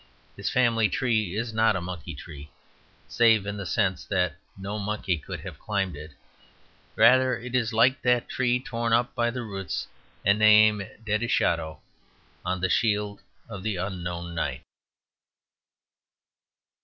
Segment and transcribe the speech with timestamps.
[0.35, 2.49] His family tree is not a monkey tree,
[3.07, 6.13] save in the sense that no monkey could have climbed it;
[6.95, 9.85] rather it is like that tree torn up by the roots
[10.25, 11.81] and named "Dedischado,"
[12.43, 14.63] on the shield of the unknown knight.